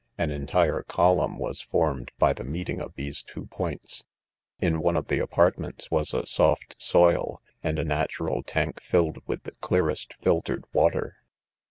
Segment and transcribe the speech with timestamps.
[0.17, 4.03] An entire column was formed by the meeting of these two points.
[4.59, 9.43] In one of the apartments was a soft soil, and a natural tank filled with
[9.43, 11.17] the clearest filtered water.